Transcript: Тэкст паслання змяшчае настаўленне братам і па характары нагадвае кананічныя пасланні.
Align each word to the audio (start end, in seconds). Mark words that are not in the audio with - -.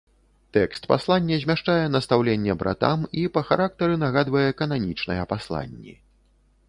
Тэкст 0.55 0.87
паслання 0.91 1.35
змяшчае 1.43 1.85
настаўленне 1.95 2.55
братам 2.61 3.05
і 3.25 3.29
па 3.35 3.45
характары 3.51 4.01
нагадвае 4.05 4.47
кананічныя 4.63 5.23
пасланні. 5.35 5.93